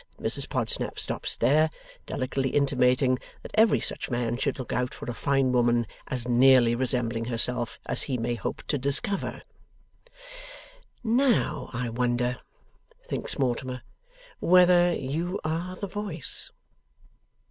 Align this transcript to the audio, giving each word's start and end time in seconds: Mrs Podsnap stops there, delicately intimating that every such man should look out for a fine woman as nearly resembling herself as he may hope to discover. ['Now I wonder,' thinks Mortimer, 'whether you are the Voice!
Mrs 0.19 0.49
Podsnap 0.49 0.97
stops 0.97 1.37
there, 1.37 1.69
delicately 2.07 2.49
intimating 2.49 3.19
that 3.43 3.51
every 3.53 3.79
such 3.79 4.09
man 4.09 4.35
should 4.35 4.57
look 4.57 4.73
out 4.73 4.95
for 4.95 5.05
a 5.05 5.13
fine 5.13 5.51
woman 5.51 5.85
as 6.07 6.27
nearly 6.27 6.73
resembling 6.73 7.25
herself 7.25 7.77
as 7.85 8.01
he 8.01 8.17
may 8.17 8.33
hope 8.33 8.63
to 8.63 8.79
discover. 8.79 9.43
['Now 11.03 11.69
I 11.71 11.89
wonder,' 11.89 12.39
thinks 13.05 13.37
Mortimer, 13.37 13.83
'whether 14.39 14.91
you 14.91 15.39
are 15.43 15.75
the 15.75 15.85
Voice! 15.85 16.51